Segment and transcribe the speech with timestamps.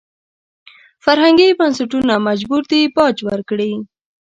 [1.03, 3.71] فرهنګي بنسټونه مجبور دي باج ورکړي.